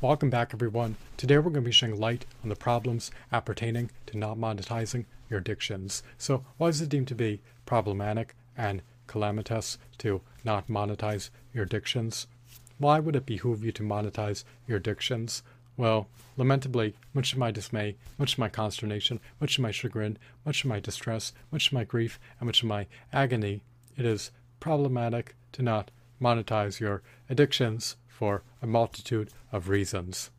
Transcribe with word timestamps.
Welcome 0.00 0.30
back, 0.30 0.52
everyone. 0.52 0.96
Today 1.16 1.36
we're 1.36 1.44
going 1.50 1.62
to 1.64 1.68
be 1.68 1.70
shedding 1.70 1.98
light 1.98 2.26
on 2.42 2.48
the 2.48 2.56
problems 2.56 3.10
appertaining 3.32 3.90
to 4.06 4.18
not 4.18 4.36
monetizing 4.36 5.06
your 5.28 5.38
addictions. 5.38 6.02
So, 6.18 6.44
why 6.58 6.68
is 6.68 6.80
it 6.80 6.88
deemed 6.88 7.08
to 7.08 7.14
be 7.14 7.40
problematic 7.66 8.34
and 8.56 8.82
calamitous 9.06 9.78
to 9.98 10.22
not 10.44 10.68
monetize 10.68 11.30
your 11.54 11.64
addictions? 11.64 12.26
Why 12.78 12.98
would 12.98 13.16
it 13.16 13.26
behoove 13.26 13.64
you 13.64 13.72
to 13.72 13.82
monetize 13.82 14.44
your 14.66 14.78
addictions? 14.78 15.42
Well, 15.76 16.08
lamentably, 16.36 16.94
much 17.14 17.30
to 17.32 17.38
my 17.38 17.50
dismay, 17.50 17.96
much 18.18 18.34
to 18.34 18.40
my 18.40 18.48
consternation, 18.48 19.20
much 19.40 19.56
to 19.56 19.62
my 19.62 19.70
chagrin, 19.70 20.18
much 20.44 20.62
to 20.62 20.68
my 20.68 20.80
distress, 20.80 21.32
much 21.50 21.68
to 21.68 21.74
my 21.74 21.84
grief, 21.84 22.18
and 22.38 22.46
much 22.46 22.60
to 22.60 22.66
my 22.66 22.86
agony, 23.12 23.62
it 23.96 24.04
is 24.04 24.30
problematic 24.58 25.36
to 25.52 25.62
not 25.62 25.90
monetize 26.20 26.80
your 26.80 27.02
addictions 27.28 27.96
for 28.20 28.42
a 28.60 28.66
multitude 28.66 29.30
of 29.50 29.70
reasons. 29.70 30.30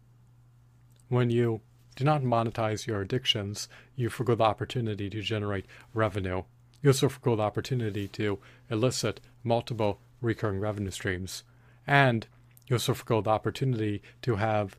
When 1.10 1.32
you 1.32 1.62
do 1.96 2.04
not 2.04 2.22
monetize 2.22 2.86
your 2.86 3.02
addictions, 3.02 3.68
you 3.96 4.08
forego 4.08 4.36
the 4.36 4.44
opportunity 4.44 5.10
to 5.10 5.20
generate 5.24 5.66
revenue. 5.92 6.44
You 6.84 6.92
also 6.92 7.10
forego 7.10 7.36
the 7.38 7.42
opportunity 7.42 8.08
to 8.10 8.38
elicit 8.70 9.20
multiple 9.44 10.00
recurring 10.22 10.60
revenue 10.60 10.92
streams. 10.92 11.44
And 11.88 12.28
you 12.68 12.76
also 12.76 12.94
forego 12.94 13.20
the 13.20 13.32
opportunity 13.32 14.04
to 14.22 14.36
have 14.36 14.78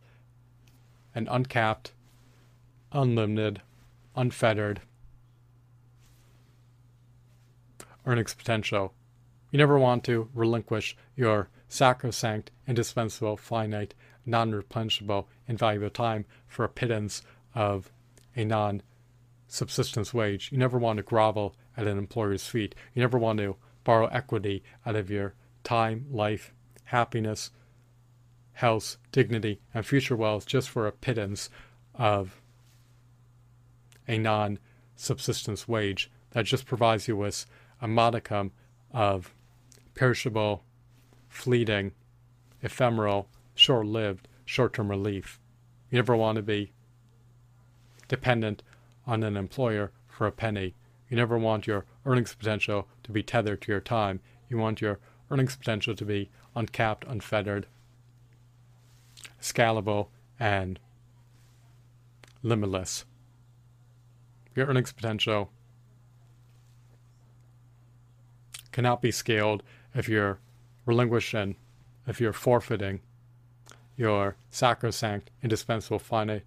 an 1.12 1.26
uncapped, 1.28 1.90
unlimited, 2.92 3.62
unfettered 4.14 4.80
earnings 8.06 8.34
potential. 8.34 8.94
You 9.50 9.58
never 9.58 9.76
want 9.76 10.04
to 10.04 10.28
relinquish 10.34 10.96
your 11.16 11.48
sacrosanct, 11.72 12.50
indispensable, 12.68 13.36
finite, 13.36 13.94
non 14.26 14.52
replenishable, 14.52 15.26
invaluable 15.48 15.88
time 15.88 16.26
for 16.46 16.64
a 16.64 16.68
pittance 16.68 17.22
of 17.54 17.90
a 18.36 18.44
non 18.44 18.82
subsistence 19.48 20.12
wage. 20.12 20.52
You 20.52 20.58
never 20.58 20.78
want 20.78 20.98
to 20.98 21.02
grovel 21.02 21.56
at 21.76 21.86
an 21.86 21.96
employer's 21.96 22.46
feet. 22.46 22.74
You 22.94 23.00
never 23.00 23.18
want 23.18 23.38
to 23.38 23.56
borrow 23.84 24.06
equity 24.08 24.62
out 24.84 24.96
of 24.96 25.10
your 25.10 25.34
time, 25.64 26.06
life, 26.10 26.52
happiness, 26.84 27.50
health, 28.52 28.98
dignity, 29.10 29.60
and 29.72 29.86
future 29.86 30.16
wealth 30.16 30.44
just 30.44 30.68
for 30.68 30.86
a 30.86 30.92
pittance 30.92 31.48
of 31.94 32.42
a 34.06 34.18
non 34.18 34.58
subsistence 34.94 35.66
wage 35.66 36.10
that 36.32 36.44
just 36.44 36.66
provides 36.66 37.08
you 37.08 37.16
with 37.16 37.46
a 37.80 37.88
modicum 37.88 38.52
of 38.92 39.32
perishable 39.94 40.64
fleeting, 41.32 41.92
ephemeral, 42.62 43.28
short 43.54 43.86
lived, 43.86 44.28
short 44.44 44.74
term 44.74 44.90
relief. 44.90 45.40
You 45.90 45.96
never 45.96 46.14
want 46.14 46.36
to 46.36 46.42
be 46.42 46.72
dependent 48.06 48.62
on 49.06 49.22
an 49.22 49.36
employer 49.36 49.90
for 50.06 50.26
a 50.26 50.32
penny. 50.32 50.74
You 51.08 51.16
never 51.16 51.38
want 51.38 51.66
your 51.66 51.84
earnings 52.04 52.34
potential 52.34 52.86
to 53.02 53.10
be 53.10 53.22
tethered 53.22 53.62
to 53.62 53.72
your 53.72 53.80
time. 53.80 54.20
You 54.48 54.58
want 54.58 54.80
your 54.80 54.98
earnings 55.30 55.56
potential 55.56 55.94
to 55.94 56.04
be 56.04 56.30
uncapped, 56.54 57.04
unfettered, 57.08 57.66
scalable, 59.40 60.08
and 60.38 60.78
limitless. 62.42 63.04
Your 64.54 64.66
earnings 64.66 64.92
potential 64.92 65.50
cannot 68.70 69.00
be 69.00 69.10
scaled 69.10 69.62
if 69.94 70.08
you're 70.08 70.38
relinquishing, 70.86 71.56
if 72.06 72.20
you're 72.20 72.32
forfeiting 72.32 73.00
your 73.96 74.36
sacrosanct, 74.50 75.30
indispensable, 75.42 75.98
finite, 75.98 76.44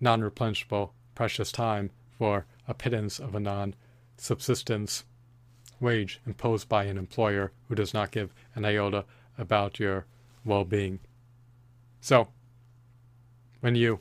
non 0.00 0.20
replenishable, 0.20 0.90
precious 1.14 1.52
time 1.52 1.90
for 2.18 2.46
a 2.66 2.74
pittance 2.74 3.18
of 3.18 3.34
a 3.34 3.40
non 3.40 3.74
subsistence 4.16 5.04
wage 5.80 6.20
imposed 6.26 6.68
by 6.68 6.84
an 6.84 6.98
employer 6.98 7.52
who 7.68 7.74
does 7.74 7.92
not 7.92 8.10
give 8.10 8.32
an 8.54 8.64
iota 8.64 9.04
about 9.36 9.78
your 9.78 10.06
well 10.44 10.64
being. 10.64 10.98
So, 12.00 12.28
when 13.60 13.74
you 13.74 14.00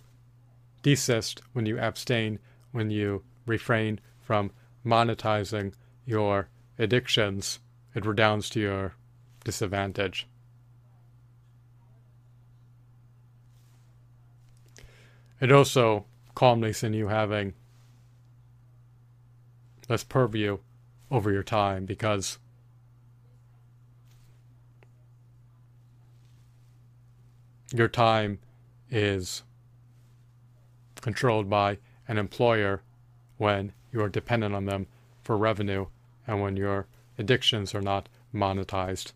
desist, 0.82 1.42
when 1.54 1.66
you 1.66 1.80
abstain, 1.80 2.40
when 2.72 2.92
you 2.92 3.24
refrain 3.46 4.00
from 4.22 4.52
monetizing 4.86 5.74
your 6.06 6.50
addictions, 6.78 7.60
it 7.96 8.06
redounds 8.06 8.50
to 8.52 8.60
your 8.60 8.94
disadvantage. 9.44 10.28
It 15.40 15.52
also 15.52 16.06
culminates 16.36 16.84
in 16.84 16.94
you 16.94 17.10
having 17.10 17.54
less 19.90 20.04
purview 20.04 20.60
over 21.12 21.32
your 21.32 21.44
time 21.44 21.86
because 21.86 22.40
your 27.74 27.88
time 27.88 28.40
is 28.90 29.44
controlled 31.02 31.50
by 31.50 31.78
an 32.08 32.18
employer 32.18 32.82
when 33.38 33.74
you 33.92 34.02
are 34.02 34.10
dependent 34.10 34.56
on 34.56 34.66
them 34.66 34.88
for 35.22 35.36
revenue 35.36 35.86
and 36.26 36.42
when 36.42 36.56
your 36.56 36.88
addictions 37.18 37.76
are 37.76 37.82
not 37.82 38.08
monetized. 38.34 39.12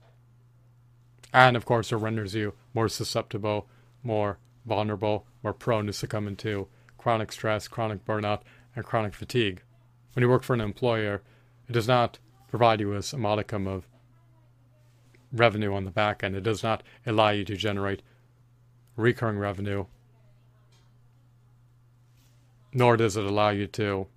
And 1.34 1.56
of 1.56 1.66
course, 1.66 1.92
it 1.92 1.98
renders 1.98 2.36
you 2.36 2.54
more 2.74 2.90
susceptible, 2.90 3.68
more 4.04 4.40
vulnerable, 4.66 5.26
more 5.44 5.54
prone 5.54 5.88
to 5.88 5.94
succumbing 5.94 6.38
to 6.38 6.68
chronic 6.98 7.32
stress, 7.32 7.68
chronic 7.68 8.06
burnout, 8.06 8.42
and 8.76 8.86
chronic 8.86 9.14
fatigue. 9.14 9.62
When 10.14 10.24
you 10.24 10.30
work 10.30 10.44
for 10.44 10.54
an 10.54 10.62
employer, 10.62 11.22
it 11.68 11.74
does 11.74 11.88
not 11.88 12.20
provide 12.48 12.80
you 12.80 12.90
with 12.90 13.14
a 13.14 13.18
modicum 13.18 13.68
of 13.68 13.88
revenue 15.32 15.74
on 15.74 15.86
the 15.86 15.92
back 15.92 16.24
end. 16.24 16.36
It 16.36 16.44
does 16.44 16.64
not 16.64 16.84
allow 17.06 17.30
you 17.30 17.44
to 17.46 17.56
generate 17.56 18.02
recurring 18.96 19.38
revenue, 19.38 19.86
nor 22.74 22.98
does 22.98 23.18
it 23.18 23.26
allow 23.26 23.50
you 23.50 23.68
to 23.68 24.08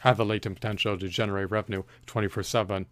have 0.00 0.16
the 0.16 0.24
latent 0.24 0.56
potential 0.56 0.98
to 0.98 1.08
generate 1.08 1.50
revenue 1.50 1.82
24 2.06 2.42
7 2.42 2.86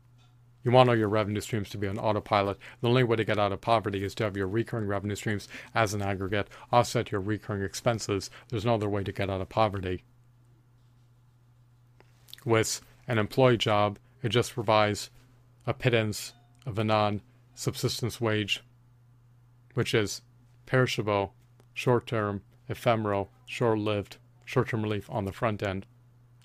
you 0.69 0.75
want 0.75 0.91
all 0.91 0.99
your 0.99 1.09
revenue 1.09 1.41
streams 1.41 1.71
to 1.71 1.79
be 1.79 1.89
on 1.89 1.99
autopilot. 1.99 2.59
The 2.83 2.91
only 2.91 3.03
way 3.03 3.17
to 3.17 3.25
get 3.25 3.39
out 3.39 3.53
of 3.53 3.61
poverty 3.63 4.05
is 4.05 4.15
to 4.17 4.25
have 4.25 4.37
your 4.37 4.47
recurring 4.47 4.87
revenue 4.87 5.17
streams 5.17 5.49
as 5.75 5.95
an 5.95 6.03
aggregate 6.03 6.49
offset 6.71 7.11
your 7.11 7.23
recurring 7.23 7.63
expenses. 7.63 8.29
There's 8.51 8.67
no 8.67 8.75
other 8.75 8.89
way 8.89 9.03
to 9.03 9.11
get 9.11 9.31
out 9.31 9.41
of 9.41 9.49
poverty. 9.49 10.05
With 12.45 12.83
an 13.07 13.17
employee 13.17 13.57
job, 13.57 13.99
it 14.23 14.29
just 14.29 14.53
provides 14.53 15.09
a 15.67 15.73
pittance 15.73 16.35
of 16.67 16.79
a 16.79 16.85
non 16.85 17.23
subsistence 17.55 18.21
wage, 18.21 18.63
which 19.73 19.95
is 19.95 20.21
perishable, 20.67 21.33
short 21.73 22.07
term, 22.07 22.43
ephemeral, 22.69 23.31
short 23.47 23.79
lived, 23.79 24.19
short 24.45 24.69
term 24.69 24.83
relief 24.83 25.09
on 25.09 25.25
the 25.25 25.33
front 25.33 25.63
end, 25.63 25.87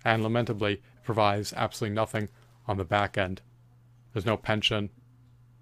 and 0.06 0.24
lamentably 0.24 0.82
provides 1.04 1.52
absolutely 1.58 1.94
nothing 1.94 2.30
on 2.70 2.78
the 2.78 2.86
back 2.86 3.18
end. 3.18 3.42
There's 4.14 4.26
no 4.26 4.38
pension. 4.38 4.90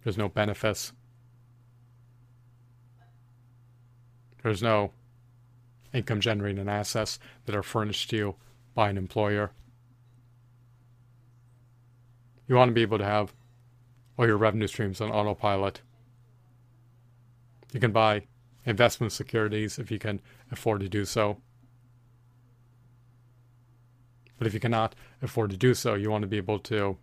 There's 0.04 0.18
no 0.18 0.30
benefits. 0.30 0.94
There's 4.44 4.62
no 4.62 4.92
income 5.94 6.22
generating 6.22 6.60
and 6.60 6.70
assets 6.70 7.20
that 7.46 7.56
are 7.56 7.64
furnished 7.64 8.10
to 8.10 8.16
you 8.16 8.36
by 8.74 8.90
an 8.90 8.98
employer. 8.98 9.52
You 12.48 12.56
want 12.56 12.70
to 12.70 12.74
be 12.74 12.82
able 12.82 12.98
to 12.98 13.06
have 13.06 13.34
all 14.18 14.28
your 14.28 14.38
revenue 14.38 14.68
streams 14.68 15.00
on 15.00 15.12
autopilot. 15.12 15.82
You 17.72 17.80
can 17.80 17.92
buy 17.92 18.24
investment 18.66 19.14
securities 19.14 19.80
if 19.80 19.92
you 19.92 20.00
can 20.00 20.22
afford 20.52 20.82
to 20.82 20.90
do 20.90 21.06
so. 21.06 21.38
But 24.38 24.48
if 24.48 24.54
you 24.54 24.60
cannot 24.60 24.96
afford 25.22 25.52
to 25.52 25.58
do 25.58 25.74
so, 25.74 25.94
you 25.94 26.10
want 26.10 26.24
to 26.24 26.28
be 26.28 26.38
able 26.38 26.60
to 26.60 26.98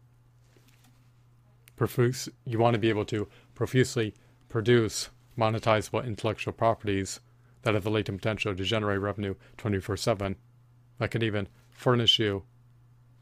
profuse, 1.79 2.29
you 2.45 2.59
want 2.59 2.75
to 2.75 2.79
be 2.79 2.89
able 2.89 3.05
to 3.07 3.29
profusely 3.55 4.15
produce 4.49 5.09
monetizable 5.39 6.05
intellectual 6.05 6.53
properties 6.53 7.21
that 7.63 7.75
have 7.75 7.85
the 7.85 7.91
latent 7.91 8.19
potential 8.19 8.55
to 8.55 8.65
generate 8.65 9.01
revenue 9.01 9.35
24 9.57 9.97
7 9.97 10.37
that 10.99 11.11
can 11.11 11.23
even 11.23 11.49
furnish 11.71 12.19
you 12.19 12.43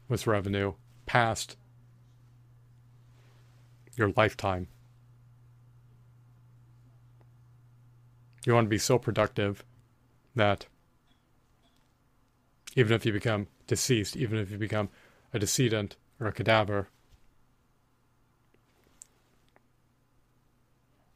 with 0.09 0.27
revenue 0.27 0.73
past 1.05 1.57
your 3.95 4.11
lifetime. 4.15 4.67
You 8.45 8.53
want 8.53 8.65
to 8.65 8.69
be 8.69 8.77
so 8.77 8.97
productive 8.97 9.63
that 10.35 10.67
even 12.75 12.93
if 12.93 13.05
you 13.05 13.11
become 13.11 13.47
deceased, 13.65 14.15
even 14.15 14.37
if 14.37 14.51
you 14.51 14.57
become 14.57 14.89
a 15.33 15.39
decedent 15.39 15.97
or 16.19 16.27
a 16.27 16.31
cadaver, 16.31 16.89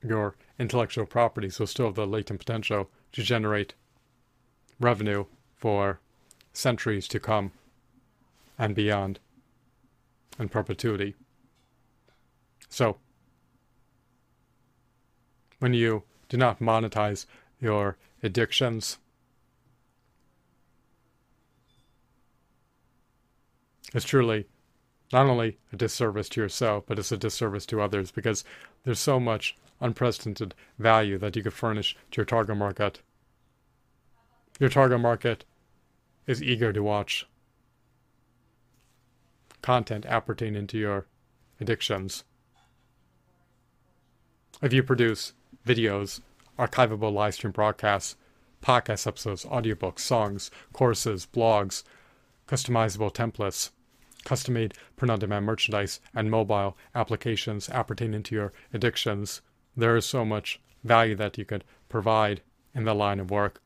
your 0.03 0.35
intellectual 0.59 1.05
properties 1.05 1.59
will 1.59 1.67
still 1.67 1.87
have 1.87 1.95
the 1.95 2.07
latent 2.07 2.39
potential 2.39 2.89
to 3.11 3.23
generate 3.23 3.73
revenue 4.79 5.25
for 5.55 5.99
centuries 6.53 7.07
to 7.07 7.19
come 7.19 7.51
and 8.57 8.75
beyond 8.75 9.19
in 10.39 10.49
perpetuity. 10.49 11.15
So, 12.69 12.97
when 15.59 15.73
you 15.73 16.03
do 16.29 16.37
not 16.37 16.59
monetize 16.59 17.25
your 17.59 17.97
addictions, 18.23 18.97
it's 23.93 24.05
truly 24.05 24.47
not 25.13 25.27
only 25.27 25.57
a 25.73 25.75
disservice 25.75 26.29
to 26.29 26.41
yourself, 26.41 26.85
but 26.87 26.97
it's 26.97 27.11
a 27.11 27.17
disservice 27.17 27.65
to 27.67 27.81
others 27.81 28.11
because 28.11 28.43
there's 28.83 28.99
so 28.99 29.19
much 29.19 29.55
unprecedented 29.81 30.53
value 30.79 31.17
that 31.17 31.35
you 31.35 31.43
could 31.43 31.53
furnish 31.53 31.97
to 32.11 32.17
your 32.17 32.25
target 32.25 32.55
market. 32.55 33.01
Your 34.59 34.69
target 34.69 34.99
market 34.99 35.43
is 36.27 36.41
eager 36.41 36.71
to 36.71 36.83
watch 36.83 37.27
content 39.61 40.05
appertaining 40.05 40.67
to 40.67 40.77
your 40.77 41.05
addictions. 41.59 42.23
If 44.61 44.73
you 44.73 44.83
produce 44.83 45.33
videos, 45.65 46.21
archivable 46.57 47.11
live 47.11 47.33
stream 47.33 47.51
broadcasts, 47.51 48.15
podcast 48.61 49.07
episodes, 49.07 49.45
audiobooks, 49.45 49.99
songs, 49.99 50.51
courses, 50.73 51.27
blogs, 51.31 51.83
customizable 52.47 53.13
templates, 53.13 53.71
custom 54.23 54.53
made 54.53 54.75
print 54.95 55.11
on 55.11 55.19
demand 55.19 55.45
merchandise, 55.45 55.99
and 56.13 56.29
mobile 56.29 56.77
applications 56.93 57.69
appertaining 57.69 58.21
to 58.23 58.35
your 58.35 58.53
addictions, 58.73 59.41
there 59.75 59.95
is 59.95 60.05
so 60.05 60.25
much 60.25 60.59
value 60.83 61.15
that 61.15 61.37
you 61.37 61.45
could 61.45 61.63
provide 61.89 62.41
in 62.73 62.85
the 62.85 62.93
line 62.93 63.19
of 63.19 63.31
work 63.31 63.61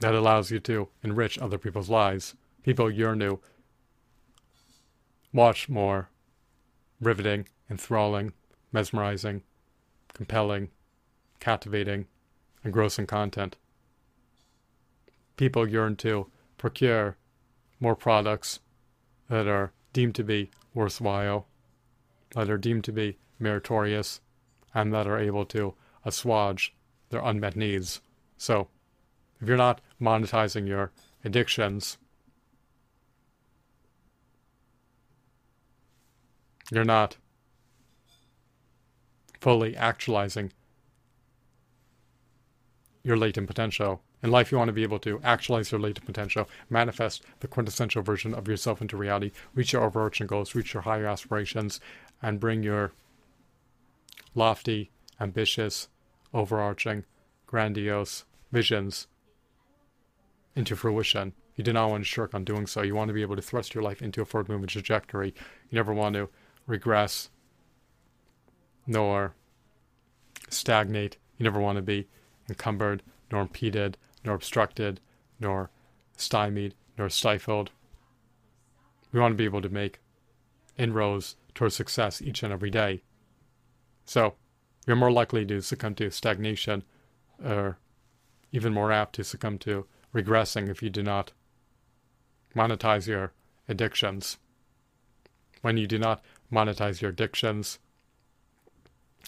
that 0.00 0.14
allows 0.14 0.50
you 0.50 0.60
to 0.60 0.88
enrich 1.02 1.38
other 1.38 1.58
people's 1.58 1.90
lives. 1.90 2.34
People 2.62 2.90
yearn 2.90 3.18
to 3.20 3.40
watch 5.32 5.68
more 5.68 6.08
riveting, 7.00 7.48
enthralling, 7.70 8.32
mesmerizing, 8.72 9.42
compelling, 10.14 10.70
captivating, 11.40 12.06
engrossing 12.64 13.06
content. 13.06 13.56
People 15.36 15.68
yearn 15.68 15.96
to 15.96 16.26
procure 16.56 17.16
more 17.80 17.94
products 17.94 18.60
that 19.28 19.46
are 19.46 19.72
deemed 19.92 20.14
to 20.16 20.24
be 20.24 20.50
worthwhile, 20.74 21.46
that 22.34 22.50
are 22.50 22.58
deemed 22.58 22.84
to 22.84 22.92
be 22.92 23.18
meritorious, 23.38 24.20
and 24.74 24.92
that 24.92 25.06
are 25.06 25.18
able 25.18 25.44
to 25.46 25.74
assuage 26.04 26.74
their 27.10 27.20
unmet 27.20 27.56
needs. 27.56 28.00
So, 28.36 28.68
if 29.40 29.48
you're 29.48 29.56
not 29.56 29.80
monetizing 30.00 30.66
your 30.66 30.90
addictions, 31.24 31.98
you're 36.70 36.84
not 36.84 37.16
fully 39.40 39.76
actualizing 39.76 40.52
your 43.04 43.16
latent 43.16 43.46
potential. 43.46 44.02
In 44.22 44.30
life, 44.32 44.50
you 44.50 44.58
want 44.58 44.68
to 44.68 44.72
be 44.72 44.82
able 44.82 44.98
to 45.00 45.20
actualize 45.22 45.70
your 45.70 45.80
latent 45.80 46.04
potential, 46.04 46.48
manifest 46.68 47.22
the 47.40 47.46
quintessential 47.46 48.02
version 48.02 48.34
of 48.34 48.48
yourself 48.48 48.82
into 48.82 48.96
reality, 48.96 49.30
reach 49.54 49.72
your 49.72 49.84
overarching 49.84 50.26
goals, 50.26 50.54
reach 50.54 50.74
your 50.74 50.82
higher 50.82 51.06
aspirations, 51.06 51.80
and 52.22 52.40
bring 52.40 52.62
your 52.62 52.92
lofty, 54.34 54.90
ambitious, 55.20 55.88
overarching, 56.32 57.04
grandiose 57.46 58.24
visions 58.52 59.06
into 60.54 60.76
fruition. 60.76 61.32
You 61.56 61.64
do 61.64 61.72
not 61.72 61.90
want 61.90 62.02
to 62.04 62.08
shirk 62.08 62.34
on 62.34 62.44
doing 62.44 62.66
so. 62.66 62.82
You 62.82 62.94
want 62.94 63.08
to 63.08 63.14
be 63.14 63.22
able 63.22 63.36
to 63.36 63.42
thrust 63.42 63.74
your 63.74 63.82
life 63.82 64.02
into 64.02 64.22
a 64.22 64.24
forward 64.24 64.48
movement 64.48 64.70
trajectory. 64.70 65.34
You 65.70 65.76
never 65.76 65.92
want 65.92 66.14
to 66.14 66.28
regress 66.66 67.30
nor 68.86 69.34
stagnate. 70.48 71.18
You 71.36 71.44
never 71.44 71.60
want 71.60 71.76
to 71.76 71.82
be 71.82 72.08
encumbered, 72.48 73.02
nor 73.30 73.42
impeded, 73.42 73.96
nor 74.24 74.34
obstructed, 74.34 75.00
nor 75.38 75.70
stymied, 76.16 76.74
nor 76.96 77.08
stifled. 77.08 77.70
We 79.12 79.20
want 79.20 79.32
to 79.32 79.36
be 79.36 79.44
able 79.44 79.62
to 79.62 79.68
make 79.68 80.00
inroads 80.76 81.36
towards 81.58 81.74
success 81.74 82.22
each 82.22 82.44
and 82.44 82.52
every 82.52 82.70
day. 82.70 83.02
So, 84.04 84.34
you're 84.86 84.94
more 84.94 85.10
likely 85.10 85.44
to 85.46 85.60
succumb 85.60 85.96
to 85.96 86.08
stagnation, 86.08 86.84
or 87.44 87.78
even 88.52 88.72
more 88.72 88.92
apt 88.92 89.16
to 89.16 89.24
succumb 89.24 89.58
to 89.58 89.84
regressing 90.14 90.68
if 90.68 90.84
you 90.84 90.88
do 90.88 91.02
not 91.02 91.32
monetize 92.54 93.08
your 93.08 93.32
addictions. 93.68 94.38
When 95.60 95.76
you 95.76 95.88
do 95.88 95.98
not 95.98 96.22
monetize 96.50 97.00
your 97.00 97.10
addictions, 97.10 97.80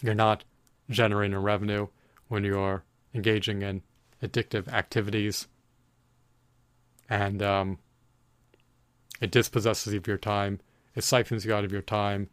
you're 0.01 0.15
not 0.15 0.45
generating 0.89 1.37
revenue 1.37 1.87
when 2.29 2.45
you're 2.45 2.85
engaging 3.13 3.61
in 3.61 3.81
addictive 4.23 4.69
activities. 4.69 5.49
And 7.09 7.43
um, 7.43 7.79
it 9.19 9.31
dispossesses 9.31 9.91
you 9.91 9.99
of 9.99 10.07
your 10.07 10.17
time, 10.17 10.61
it 10.95 11.03
siphons 11.03 11.45
you 11.45 11.53
out 11.53 11.63
of 11.63 11.71
your 11.71 11.81
time, 11.81 12.29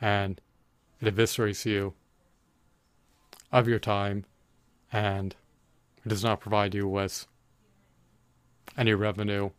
and 0.00 0.40
it 1.00 1.14
eviscerates 1.14 1.64
you 1.64 1.94
of 3.52 3.68
your 3.68 3.78
time, 3.78 4.24
and 4.92 5.34
it 6.04 6.08
does 6.08 6.24
not 6.24 6.40
provide 6.40 6.74
you 6.74 6.86
with 6.86 7.26
any 8.76 8.94
revenue 8.94 9.50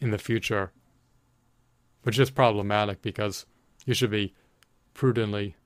in 0.00 0.10
the 0.10 0.18
future, 0.18 0.72
which 2.02 2.18
is 2.18 2.30
problematic 2.30 3.02
because 3.02 3.46
you 3.86 3.94
should 3.94 4.10
be 4.10 4.34
prudently, 4.94 5.56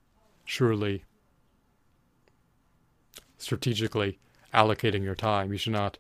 surely, 0.45 1.05
strategically 3.39 4.19
allocating 4.53 5.03
your 5.03 5.15
time. 5.15 5.53
You 5.53 5.59
should 5.59 5.73
not 5.73 5.99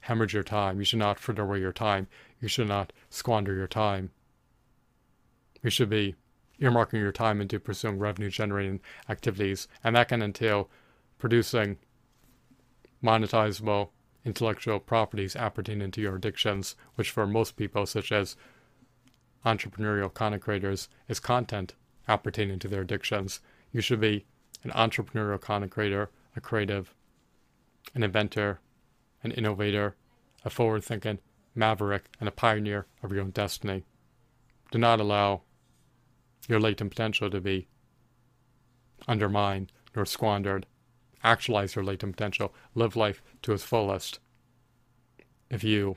hemorrhage 0.00 0.34
your 0.34 0.42
time. 0.42 0.78
You 0.78 0.84
should 0.84 0.98
not 0.98 1.18
fritter 1.18 1.42
away 1.42 1.60
your 1.60 1.72
time. 1.72 2.08
You 2.40 2.48
should 2.48 2.68
not 2.68 2.92
squander 3.10 3.54
your 3.54 3.68
time. 3.68 4.10
You 5.62 5.70
should 5.70 5.90
be 5.90 6.14
earmarking 6.60 7.00
your 7.00 7.12
time 7.12 7.40
into 7.40 7.60
pursuing 7.60 7.98
revenue 7.98 8.30
generating 8.30 8.80
activities, 9.08 9.68
and 9.84 9.96
that 9.96 10.08
can 10.08 10.22
entail 10.22 10.68
producing 11.18 11.78
monetizable 13.02 13.90
intellectual 14.24 14.78
properties 14.78 15.34
appertaining 15.36 15.90
to 15.92 16.00
your 16.00 16.16
addictions, 16.16 16.76
which 16.94 17.10
for 17.10 17.26
most 17.26 17.56
people, 17.56 17.86
such 17.86 18.12
as 18.12 18.36
entrepreneurial 19.44 20.12
content 20.12 20.42
creators, 20.42 20.88
is 21.08 21.20
content 21.20 21.74
appertaining 22.08 22.58
to 22.58 22.68
their 22.68 22.82
addictions. 22.82 23.40
You 23.72 23.80
should 23.80 24.00
be 24.00 24.26
an 24.62 24.70
entrepreneurial 24.70 25.40
content 25.40 25.72
creator, 25.72 26.10
a 26.36 26.40
creative, 26.40 26.94
an 27.94 28.02
inventor, 28.02 28.60
an 29.22 29.32
innovator, 29.32 29.96
a 30.44 30.50
forward 30.50 30.84
thinking 30.84 31.18
maverick, 31.54 32.04
and 32.18 32.28
a 32.28 32.32
pioneer 32.32 32.86
of 33.02 33.12
your 33.12 33.22
own 33.22 33.30
destiny. 33.30 33.84
Do 34.70 34.78
not 34.78 35.00
allow 35.00 35.42
your 36.48 36.60
latent 36.60 36.90
potential 36.90 37.30
to 37.30 37.40
be 37.40 37.68
undermined 39.08 39.72
nor 39.94 40.06
squandered 40.06 40.66
actualize 41.22 41.74
your 41.74 41.84
latent 41.84 42.16
potential, 42.16 42.52
live 42.74 42.96
life 42.96 43.22
to 43.42 43.52
its 43.52 43.62
fullest. 43.62 44.18
If 45.50 45.64
you 45.64 45.96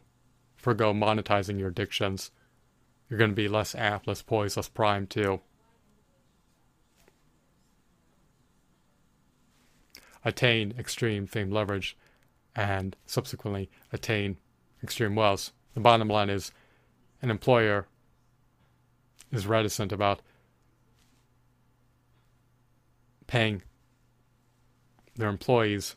forego 0.56 0.94
monetizing 0.94 1.60
your 1.60 1.70
addictions, 1.70 2.32
you're 3.10 3.20
going 3.20 3.32
to 3.32 3.36
be 3.36 3.48
less 3.48 3.76
apt, 3.76 4.08
less 4.08 4.22
poised, 4.22 4.58
less 4.58 4.70
primed 4.70 5.10
to 5.12 5.42
attain 10.26 10.74
extreme 10.78 11.28
fame 11.28 11.52
leverage 11.52 11.98
and 12.56 12.96
subsequently 13.06 13.70
attain 13.92 14.38
extreme 14.84 15.16
wealth. 15.16 15.52
The 15.74 15.80
bottom 15.80 16.08
line 16.08 16.30
is 16.30 16.52
an 17.22 17.30
employer 17.30 17.88
is 19.32 19.48
reticent 19.48 19.92
about 19.92 20.22
paying 23.26 23.64
their 25.16 25.30
employees 25.30 25.96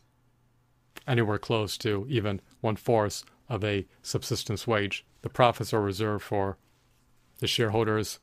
anywhere 1.07 1.37
close 1.37 1.77
to 1.77 2.05
even 2.09 2.41
one 2.61 2.75
fourth 2.75 3.23
of 3.49 3.63
a 3.63 3.85
subsistence 4.01 4.65
wage. 4.65 5.05
The 5.21 5.29
profits 5.29 5.73
are 5.73 5.81
reserved 5.81 6.23
for 6.23 6.57
the 7.39 7.47
shareholders, 7.47 8.19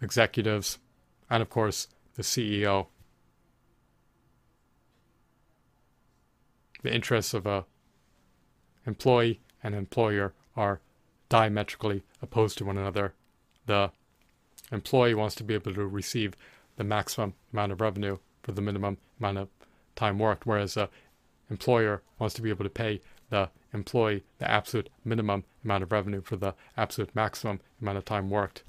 executives, 0.00 0.78
and 1.30 1.42
of 1.42 1.50
course 1.50 1.88
the 2.14 2.22
CEO. 2.22 2.88
The 6.82 6.94
interests 6.94 7.32
of 7.32 7.46
a 7.46 7.64
employee 8.86 9.40
and 9.62 9.74
employer 9.74 10.34
are 10.56 10.80
diametrically 11.28 12.02
opposed 12.22 12.58
to 12.58 12.64
one 12.64 12.78
another. 12.78 13.14
The 13.66 13.90
employee 14.70 15.14
wants 15.14 15.34
to 15.36 15.44
be 15.44 15.54
able 15.54 15.74
to 15.74 15.86
receive 15.86 16.34
the 16.76 16.84
maximum 16.84 17.34
amount 17.52 17.72
of 17.72 17.80
revenue 17.80 18.18
for 18.42 18.52
the 18.52 18.62
minimum 18.62 18.98
amount 19.18 19.38
of 19.38 19.48
time 19.96 20.18
worked, 20.18 20.46
whereas 20.46 20.74
the 20.74 20.88
employer 21.50 22.02
wants 22.18 22.34
to 22.34 22.42
be 22.42 22.50
able 22.50 22.64
to 22.64 22.70
pay 22.70 23.00
the 23.30 23.48
employee 23.72 24.22
the 24.38 24.50
absolute 24.50 24.90
minimum 25.04 25.44
amount 25.64 25.82
of 25.82 25.92
revenue 25.92 26.20
for 26.20 26.36
the 26.36 26.54
absolute 26.76 27.14
maximum 27.14 27.60
amount 27.80 27.98
of 27.98 28.04
time 28.04 28.30
worked. 28.30 28.62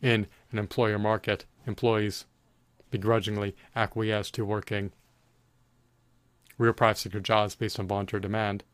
In 0.00 0.26
an 0.52 0.58
employer 0.58 0.98
market, 0.98 1.46
employees 1.66 2.26
begrudgingly 2.90 3.56
acquiesce 3.74 4.30
to 4.32 4.44
working 4.44 4.92
real 6.58 6.72
private 6.72 6.98
sector 6.98 7.20
jobs 7.20 7.54
based 7.54 7.78
on 7.78 7.88
voluntary 7.88 8.20
demand. 8.20 8.64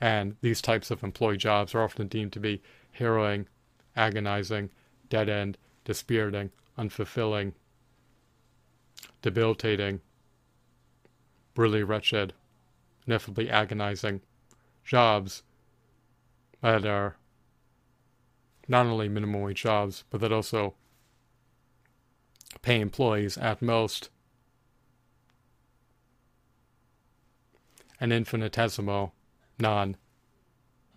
And 0.00 0.36
these 0.40 0.62
types 0.62 0.90
of 0.90 1.02
employee 1.02 1.36
jobs 1.36 1.74
are 1.74 1.82
often 1.82 2.08
deemed 2.08 2.32
to 2.32 2.40
be 2.40 2.62
harrowing, 2.92 3.46
agonizing, 3.96 4.70
dead 5.08 5.28
end, 5.28 5.58
dispiriting, 5.84 6.50
unfulfilling, 6.78 7.52
debilitating, 9.22 10.00
brutally 11.54 11.82
wretched, 11.82 12.32
ineffably 13.06 13.50
agonizing 13.50 14.22
jobs 14.84 15.42
that 16.62 16.86
are 16.86 17.16
not 18.68 18.86
only 18.86 19.08
minimum 19.08 19.42
wage 19.42 19.62
jobs, 19.62 20.04
but 20.10 20.20
that 20.20 20.32
also 20.32 20.74
pay 22.62 22.80
employees 22.80 23.36
at 23.38 23.60
most 23.60 24.10
an 28.00 28.12
infinitesimal 28.12 29.14
non 29.58 29.96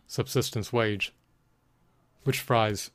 subsistence 0.07 0.71
wage, 0.71 1.13
which 2.23 2.39
fries 2.39 2.91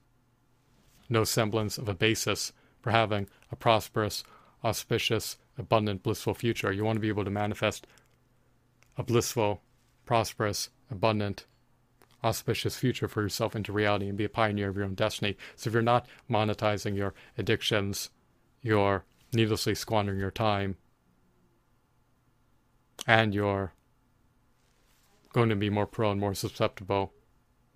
no 1.08 1.24
semblance 1.24 1.78
of 1.78 1.88
a 1.88 1.94
basis 1.94 2.52
for 2.80 2.90
having 2.90 3.28
a 3.50 3.56
prosperous, 3.56 4.24
auspicious, 4.64 5.36
abundant, 5.56 6.02
blissful 6.02 6.34
future. 6.34 6.72
You 6.72 6.84
want 6.84 6.96
to 6.96 7.00
be 7.00 7.08
able 7.08 7.24
to 7.24 7.30
manifest 7.30 7.86
a 8.96 9.02
blissful, 9.02 9.62
prosperous, 10.04 10.70
abundant, 10.90 11.46
auspicious 12.22 12.76
future 12.76 13.08
for 13.08 13.22
yourself 13.22 13.54
into 13.54 13.72
reality 13.72 14.08
and 14.08 14.18
be 14.18 14.24
a 14.24 14.28
pioneer 14.28 14.68
of 14.68 14.76
your 14.76 14.84
own 14.84 14.94
destiny. 14.94 15.36
So 15.56 15.68
if 15.68 15.74
you're 15.74 15.82
not 15.82 16.06
monetizing 16.30 16.96
your 16.96 17.14
addictions, 17.36 18.10
you're 18.62 19.04
needlessly 19.32 19.74
squandering 19.74 20.18
your 20.18 20.30
time, 20.30 20.76
and 23.06 23.34
you're 23.34 23.72
going 25.38 25.48
to 25.50 25.54
be 25.54 25.70
more 25.70 25.86
prone, 25.86 26.18
more 26.18 26.34
susceptible, 26.34 27.12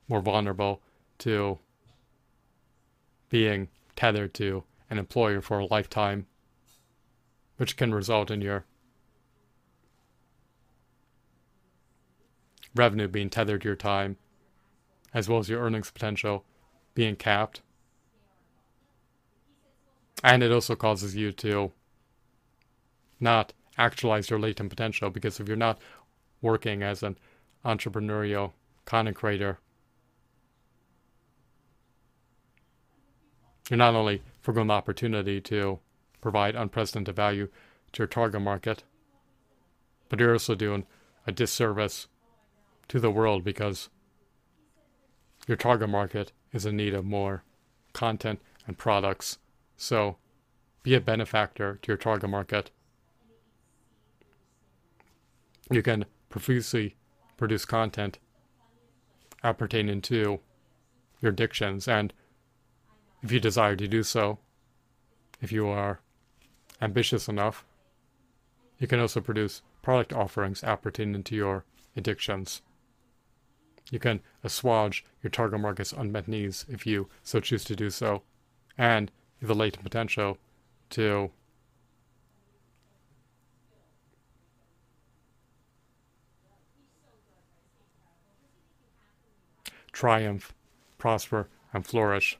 more 0.08 0.20
vulnerable 0.20 0.82
to 1.16 1.60
being 3.28 3.68
tethered 3.94 4.34
to 4.34 4.64
an 4.90 4.98
employer 4.98 5.40
for 5.40 5.60
a 5.60 5.66
lifetime, 5.66 6.26
which 7.58 7.76
can 7.76 7.94
result 7.94 8.32
in 8.32 8.40
your 8.40 8.64
revenue 12.74 13.06
being 13.06 13.30
tethered 13.30 13.62
to 13.62 13.68
your 13.68 13.76
time, 13.76 14.16
as 15.14 15.28
well 15.28 15.38
as 15.38 15.48
your 15.48 15.62
earnings 15.62 15.92
potential 15.92 16.44
being 16.96 17.14
capped. 17.14 17.62
And 20.24 20.42
it 20.42 20.50
also 20.50 20.74
causes 20.74 21.14
you 21.14 21.30
to 21.30 21.70
not 23.20 23.52
actualize 23.78 24.30
your 24.30 24.40
latent 24.40 24.68
potential 24.68 25.10
because 25.10 25.38
if 25.38 25.46
you're 25.46 25.56
not 25.56 25.78
working 26.40 26.82
as 26.82 27.04
an 27.04 27.16
entrepreneurial 27.64 28.52
content 28.84 29.16
creator 29.16 29.58
you're 33.72 33.78
not 33.78 33.94
only 33.94 34.22
forgoing 34.40 34.66
the 34.66 34.74
opportunity 34.74 35.40
to 35.40 35.78
provide 36.20 36.54
unprecedented 36.54 37.16
value 37.16 37.48
to 37.92 38.02
your 38.02 38.06
target 38.06 38.42
market, 38.42 38.84
but 40.08 40.20
you're 40.20 40.34
also 40.34 40.54
doing 40.54 40.84
a 41.26 41.32
disservice 41.32 42.08
to 42.88 43.00
the 43.00 43.10
world 43.10 43.44
because 43.44 43.88
your 45.46 45.56
target 45.56 45.88
market 45.88 46.32
is 46.52 46.66
in 46.66 46.76
need 46.76 46.92
of 46.92 47.04
more 47.04 47.44
content 47.94 48.40
and 48.66 48.76
products. 48.76 49.38
So 49.76 50.16
be 50.82 50.94
a 50.94 51.00
benefactor 51.00 51.78
to 51.80 51.88
your 51.88 51.96
target 51.96 52.28
market. 52.28 52.70
You 55.70 55.82
can 55.82 56.04
profusely 56.28 56.96
produce 57.42 57.64
content 57.64 58.20
appertaining 59.42 60.00
to 60.00 60.38
your 61.20 61.32
addictions 61.32 61.88
and 61.88 62.12
if 63.20 63.32
you 63.32 63.40
desire 63.40 63.74
to 63.74 63.88
do 63.88 64.04
so, 64.04 64.38
if 65.40 65.50
you 65.50 65.66
are 65.66 65.98
ambitious 66.80 67.28
enough, 67.28 67.64
you 68.78 68.86
can 68.86 69.00
also 69.00 69.20
produce 69.20 69.60
product 69.82 70.12
offerings 70.12 70.62
appertaining 70.62 71.24
to 71.24 71.34
your 71.34 71.64
addictions. 71.96 72.62
You 73.90 73.98
can 73.98 74.20
assuage 74.44 75.04
your 75.20 75.32
target 75.32 75.58
market's 75.58 75.90
unmet 75.90 76.28
needs 76.28 76.64
if 76.68 76.86
you 76.86 77.08
so 77.24 77.40
choose 77.40 77.64
to 77.64 77.74
do 77.74 77.90
so, 77.90 78.22
and 78.78 79.10
the 79.40 79.56
latent 79.56 79.82
potential 79.82 80.38
to 80.90 81.32
triumph, 90.02 90.52
prosper, 90.98 91.48
and 91.72 91.86
flourish. 91.86 92.36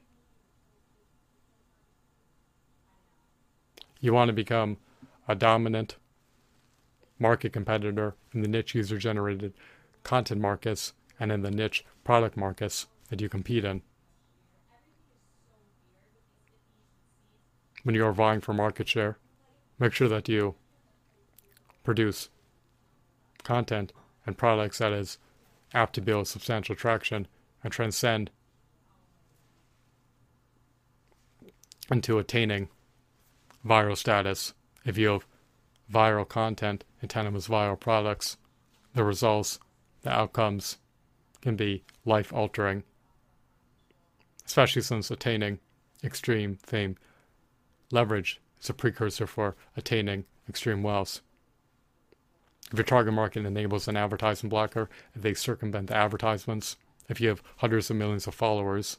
You 4.01 4.11
want 4.11 4.27
to 4.27 4.33
become 4.33 4.75
a 5.29 5.33
dominant 5.33 5.95
market 7.17 7.53
competitor 7.53 8.15
in 8.33 8.41
the 8.41 8.49
niche 8.49 8.75
user 8.75 8.97
generated 8.97 9.53
content 10.03 10.41
markets 10.41 10.91
and 11.17 11.31
in 11.31 11.41
the 11.41 11.51
niche 11.51 11.85
product 12.03 12.35
markets 12.35 12.87
that 13.07 13.21
you 13.21 13.29
compete 13.29 13.63
in. 13.63 13.81
When 17.83 17.95
you 17.95 18.05
are 18.05 18.11
vying 18.11 18.41
for 18.41 18.53
market 18.53 18.89
share, 18.89 19.19
make 19.79 19.93
sure 19.93 20.09
that 20.09 20.27
you 20.27 20.55
produce 21.85 22.27
content 23.41 23.93
and 24.25 24.37
products 24.37 24.79
that 24.79 24.91
is 24.91 25.17
apt 25.73 25.95
to 25.95 26.01
build 26.01 26.27
substantial 26.27 26.75
traction 26.75 27.25
and 27.63 27.71
transcend 27.71 28.29
into 31.91 32.17
attaining 32.17 32.69
viral 33.65 33.97
status. 33.97 34.53
If 34.85 34.97
you 34.97 35.09
have 35.09 35.25
viral 35.91 36.27
content 36.27 36.83
in 37.01 37.07
viral 37.07 37.79
products, 37.79 38.37
the 38.93 39.03
results, 39.03 39.59
the 40.01 40.11
outcomes 40.11 40.77
can 41.41 41.55
be 41.55 41.83
life 42.05 42.33
altering, 42.33 42.83
especially 44.45 44.81
since 44.81 45.11
attaining 45.11 45.59
extreme 46.03 46.57
fame 46.63 46.97
leverage 47.91 48.41
is 48.61 48.69
a 48.69 48.73
precursor 48.73 49.27
for 49.27 49.55
attaining 49.77 50.25
extreme 50.49 50.83
wealth. 50.83 51.21
If 52.71 52.77
your 52.77 52.85
target 52.85 53.13
market 53.13 53.45
enables 53.45 53.87
an 53.87 53.97
advertisement 53.97 54.49
blocker, 54.49 54.89
they 55.15 55.33
circumvent 55.33 55.87
the 55.87 55.95
advertisements, 55.95 56.77
if 57.09 57.19
you 57.19 57.29
have 57.29 57.43
hundreds 57.57 57.89
of 57.89 57.95
millions 57.95 58.27
of 58.27 58.33
followers 58.33 58.97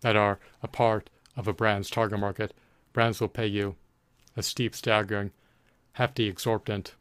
that 0.00 0.16
are 0.16 0.38
a 0.62 0.68
part 0.68 1.10
of 1.36 1.46
a 1.46 1.52
brand's 1.52 1.90
target 1.90 2.18
market, 2.18 2.52
brands 2.92 3.20
will 3.20 3.28
pay 3.28 3.46
you 3.46 3.76
a 4.36 4.42
steep, 4.42 4.74
staggering, 4.74 5.32
hefty, 5.92 6.28
exorbitant 6.28 6.94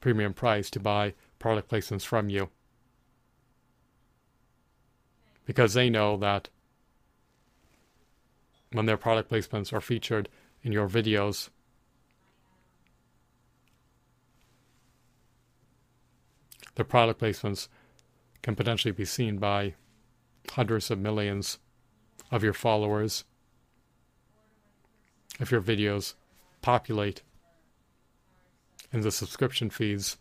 premium 0.00 0.34
price 0.34 0.70
to 0.70 0.80
buy 0.80 1.14
product 1.38 1.70
placements 1.70 2.04
from 2.04 2.28
you. 2.28 2.50
Because 5.44 5.74
they 5.74 5.90
know 5.90 6.16
that 6.18 6.48
when 8.72 8.86
their 8.86 8.96
product 8.96 9.30
placements 9.30 9.72
are 9.72 9.80
featured 9.80 10.28
in 10.62 10.72
your 10.72 10.88
videos, 10.88 11.50
the 16.74 16.84
product 16.84 17.20
placements 17.20 17.68
can 18.42 18.56
potentially 18.56 18.92
be 18.92 19.04
seen 19.04 19.38
by 19.38 19.74
hundreds 20.50 20.90
of 20.90 20.98
millions 20.98 21.58
of 22.30 22.42
your 22.42 22.52
followers 22.52 23.24
if 25.40 25.50
your 25.50 25.60
videos 25.60 26.14
populate 26.60 27.22
in 28.92 29.00
the 29.00 29.10
subscription 29.10 29.70
feeds 29.70 30.18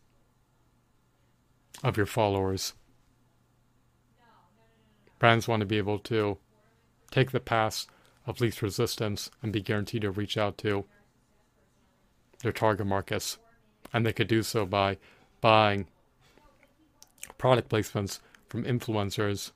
of 1.83 1.97
your 1.97 2.05
followers. 2.05 2.73
Brands 5.19 5.47
want 5.47 5.59
to 5.59 5.65
be 5.65 5.77
able 5.77 5.99
to 5.99 6.37
take 7.11 7.31
the 7.31 7.39
path 7.39 7.85
of 8.25 8.41
least 8.41 8.61
resistance 8.61 9.29
and 9.41 9.51
be 9.51 9.61
guaranteed 9.61 10.01
to 10.03 10.11
reach 10.11 10.37
out 10.37 10.57
to 10.59 10.85
their 12.41 12.51
target 12.51 12.87
markets. 12.87 13.37
And 13.93 14.05
they 14.05 14.13
could 14.13 14.27
do 14.27 14.41
so 14.41 14.65
by 14.65 14.97
buying 15.41 15.87
product 17.41 17.69
placements 17.69 18.19
from 18.47 18.63
influencers 18.65 19.51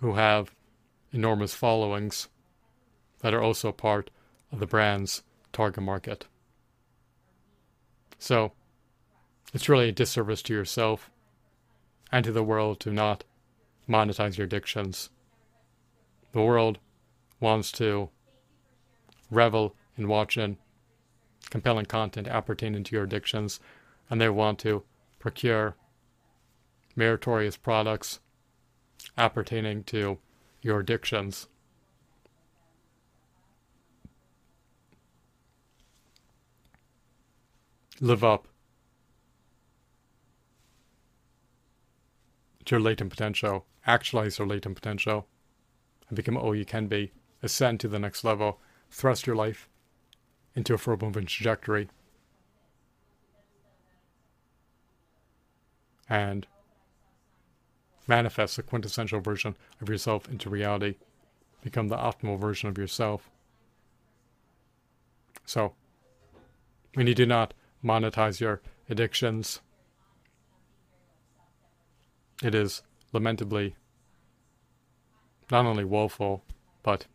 who 0.00 0.14
have 0.14 0.52
enormous 1.12 1.54
followings 1.54 2.26
that 3.20 3.32
are 3.32 3.40
also 3.40 3.70
part 3.70 4.10
of 4.50 4.58
the 4.58 4.66
brand's 4.66 5.22
target 5.52 5.84
market. 5.84 6.26
So, 8.18 8.50
it's 9.54 9.68
really 9.68 9.88
a 9.88 9.92
disservice 9.92 10.42
to 10.42 10.52
yourself 10.52 11.12
and 12.10 12.24
to 12.24 12.32
the 12.32 12.42
world 12.42 12.80
to 12.80 12.90
not 12.90 13.22
monetize 13.88 14.36
your 14.36 14.46
addictions. 14.46 15.10
The 16.32 16.42
world 16.42 16.80
wants 17.38 17.70
to 17.72 18.08
revel 19.30 19.76
in 19.96 20.08
watching 20.08 20.58
compelling 21.50 21.86
content 21.86 22.26
appertaining 22.26 22.82
to 22.82 22.96
your 22.96 23.04
addictions, 23.04 23.60
and 24.10 24.20
they 24.20 24.28
want 24.28 24.58
to 24.58 24.82
procure 25.20 25.76
meritorious 26.96 27.56
products 27.56 28.20
appertaining 29.16 29.84
to 29.84 30.18
your 30.62 30.80
addictions. 30.80 31.46
Live 38.00 38.24
up 38.24 38.48
to 42.66 42.74
your 42.74 42.80
latent 42.80 43.10
potential, 43.10 43.64
actualize 43.86 44.38
your 44.38 44.48
latent 44.48 44.74
potential, 44.74 45.26
and 46.08 46.16
become 46.16 46.36
all 46.36 46.54
you 46.54 46.64
can 46.64 46.88
be, 46.88 47.12
ascend 47.42 47.80
to 47.80 47.88
the 47.88 47.98
next 47.98 48.24
level, 48.24 48.60
thrust 48.90 49.26
your 49.26 49.36
life 49.36 49.68
into 50.54 50.74
a 50.74 50.78
forward 50.78 51.02
moving 51.02 51.26
trajectory. 51.26 51.88
And 56.08 56.46
manifest 58.06 58.56
the 58.56 58.62
quintessential 58.62 59.20
version 59.20 59.56
of 59.80 59.88
yourself 59.88 60.28
into 60.28 60.50
reality. 60.50 60.96
Become 61.62 61.88
the 61.88 61.96
optimal 61.96 62.38
version 62.38 62.68
of 62.68 62.78
yourself. 62.78 63.30
So, 65.44 65.74
when 66.94 67.06
you 67.06 67.14
do 67.14 67.26
not 67.26 67.54
monetize 67.84 68.40
your 68.40 68.60
addictions, 68.88 69.60
it 72.42 72.54
is 72.54 72.82
lamentably 73.12 73.76
not 75.50 75.66
only 75.66 75.84
woeful, 75.84 76.44
but 76.82 77.06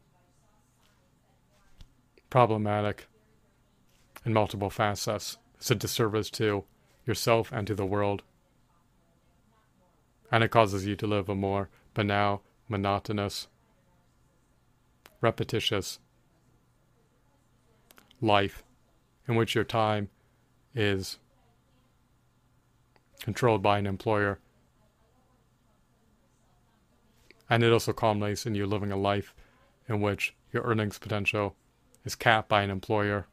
problematic 2.29 3.07
in 4.25 4.33
multiple 4.33 4.69
facets. 4.69 5.37
It's 5.55 5.71
a 5.71 5.75
disservice 5.75 6.29
to 6.31 6.63
yourself 7.05 7.51
and 7.51 7.67
to 7.67 7.75
the 7.75 7.85
world. 7.85 8.23
And 10.31 10.43
it 10.43 10.51
causes 10.51 10.85
you 10.85 10.95
to 10.95 11.07
live 11.07 11.27
a 11.29 11.35
more 11.35 11.69
banal, 11.93 12.41
monotonous, 12.69 13.47
repetitious 15.19 15.99
life 18.21 18.63
in 19.27 19.35
which 19.35 19.55
your 19.55 19.63
time 19.63 20.09
is 20.73 21.19
controlled 23.21 23.61
by 23.61 23.77
an 23.77 23.85
employer. 23.85 24.39
And 27.49 27.63
it 27.63 27.73
also 27.73 27.91
culminates 27.91 28.45
in 28.45 28.55
you 28.55 28.65
living 28.65 28.91
a 28.91 28.97
life 28.97 29.35
in 29.87 30.01
which 30.01 30.33
your 30.53 30.63
earnings 30.63 30.97
potential 30.97 31.55
is 32.05 32.15
capped 32.15 32.49
by 32.49 32.61
an 32.61 32.69
employer 32.69 33.27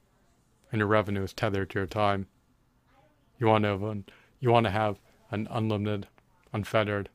and 0.70 0.80
your 0.80 0.88
revenue 0.88 1.22
is 1.22 1.32
tethered 1.32 1.70
to 1.70 1.78
your 1.78 1.86
time. 1.86 2.26
You 3.38 3.46
want 3.46 3.62
to 3.62 3.68
have 3.68 3.82
an, 3.82 4.04
you 4.40 4.50
want 4.50 4.64
to 4.64 4.70
have 4.70 4.98
an 5.30 5.46
unlimited, 5.50 6.08
unfettered, 6.52 7.08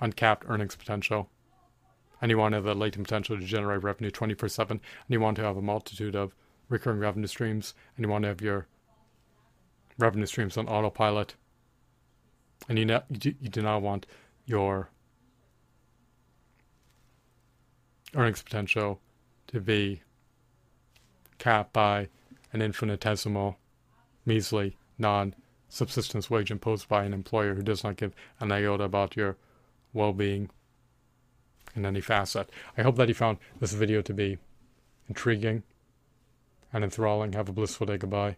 uncapped 0.00 0.44
earnings 0.48 0.76
potential. 0.76 1.28
And 2.22 2.30
you 2.30 2.38
want 2.38 2.54
have 2.54 2.64
the 2.64 2.74
latent 2.74 3.06
potential 3.06 3.38
to 3.38 3.44
generate 3.44 3.82
revenue 3.82 4.10
24 4.10 4.48
7. 4.48 4.76
And 4.76 4.82
you 5.08 5.20
want 5.20 5.36
to 5.36 5.42
have 5.42 5.56
a 5.56 5.62
multitude 5.62 6.14
of 6.14 6.34
recurring 6.68 6.98
revenue 6.98 7.26
streams. 7.26 7.74
And 7.96 8.04
you 8.04 8.10
want 8.10 8.22
to 8.22 8.28
have 8.28 8.42
your 8.42 8.66
revenue 9.98 10.26
streams 10.26 10.56
on 10.56 10.68
autopilot. 10.68 11.34
And 12.68 12.78
you, 12.78 13.00
you 13.22 13.48
do 13.48 13.62
not 13.62 13.82
want 13.82 14.06
your 14.44 14.90
earnings 18.14 18.42
potential 18.42 19.00
to 19.46 19.60
be 19.60 20.02
capped 21.38 21.72
by 21.72 22.08
an 22.52 22.60
infinitesimal, 22.60 23.56
measly, 24.26 24.76
non 24.98 25.34
subsistence 25.70 26.28
wage 26.28 26.50
imposed 26.50 26.88
by 26.88 27.04
an 27.04 27.14
employer 27.14 27.54
who 27.54 27.62
does 27.62 27.82
not 27.82 27.96
give 27.96 28.14
an 28.40 28.52
iota 28.52 28.84
about 28.84 29.16
your 29.16 29.36
well 29.94 30.12
being 30.12 30.50
in 31.74 31.86
any 31.86 32.00
facet. 32.00 32.50
I 32.76 32.82
hope 32.82 32.96
that 32.96 33.08
you 33.08 33.14
found 33.14 33.38
this 33.60 33.72
video 33.72 34.02
to 34.02 34.12
be 34.12 34.36
intriguing 35.08 35.62
and 36.72 36.84
enthralling. 36.84 37.32
Have 37.32 37.48
a 37.48 37.52
blissful 37.52 37.86
day. 37.86 37.96
Goodbye. 37.96 38.36